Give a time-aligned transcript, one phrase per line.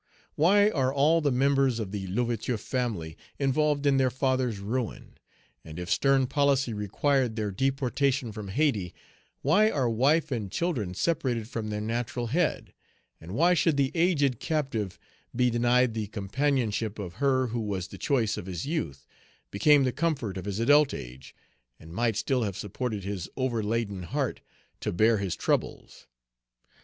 [0.33, 5.19] Why are all the members of the L'Ouverture family involved in their father's ruin?
[5.63, 8.95] And if stern policy required their deportation from Hayti,
[9.43, 12.73] why are wife and children separated from their natural head,
[13.19, 14.97] and why should the aged captive
[15.35, 19.05] be denied the companionship of her who was the choice of his youth,
[19.51, 21.35] became the comfort of his adult age,
[21.79, 24.41] and might still have supported his overladen heart
[24.79, 26.07] to bear his troubles?